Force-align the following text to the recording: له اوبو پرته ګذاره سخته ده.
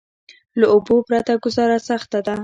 له 0.59 0.65
اوبو 0.73 0.95
پرته 1.07 1.33
ګذاره 1.43 1.77
سخته 1.89 2.19
ده. 2.27 2.35